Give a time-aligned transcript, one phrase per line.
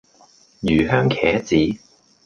[0.63, 1.79] 魚香茄子